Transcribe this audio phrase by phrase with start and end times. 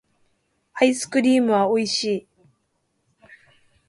[0.73, 2.27] アイスクリームはおいしい